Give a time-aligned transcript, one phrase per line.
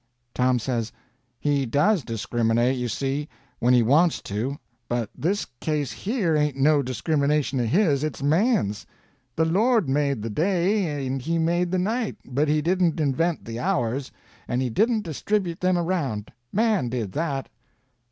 [0.33, 0.91] Tom says:
[1.39, 4.57] "He does discriminate, you see, when he wants to;
[4.89, 8.87] but this case here ain't no discrimination of his, it's man's.
[9.35, 13.59] The Lord made the day, and he made the night; but he didn't invent the
[13.59, 14.11] hours,
[14.47, 16.31] and he didn't distribute them around.
[16.51, 17.47] Man did that."